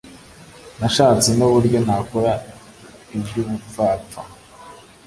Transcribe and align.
nashatse 0.79 1.29
nuburyo 1.37 1.77
nakora 1.87 2.33
iby’ubupfapfa 3.17 4.21